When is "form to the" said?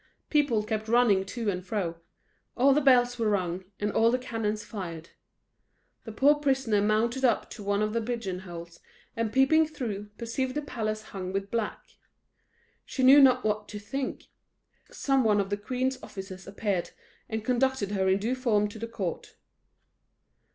18.33-18.87